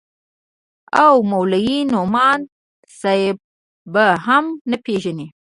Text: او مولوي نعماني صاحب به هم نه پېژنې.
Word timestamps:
او 1.03 1.13
مولوي 1.31 1.79
نعماني 1.91 2.45
صاحب 3.01 3.37
به 3.93 4.05
هم 4.25 4.45
نه 4.69 4.77
پېژنې. 4.85 5.27